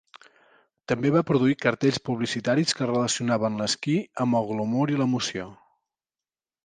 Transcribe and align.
També 0.91 1.11
va 1.15 1.21
produir 1.31 1.57
cartells 1.65 1.99
publicitaris 2.09 2.73
que 2.79 2.87
relacionaven 2.93 3.61
l'esquí 3.63 3.99
amb 4.25 4.41
el 4.41 4.49
glamur 4.53 4.87
i 4.95 4.99
l'emoció. 5.03 5.47